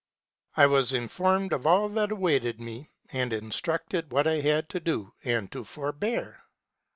[0.57, 5.13] "'I was informed of all that awaited me, and instructed what I had to do
[5.23, 6.41] and to forbear.